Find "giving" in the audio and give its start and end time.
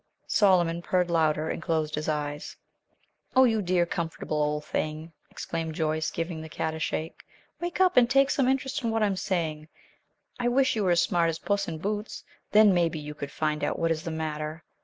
6.09-6.41